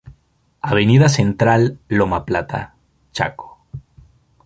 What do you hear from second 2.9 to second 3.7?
Chaco.